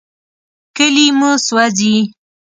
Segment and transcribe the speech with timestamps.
[0.75, 1.95] کلي مو سوځي.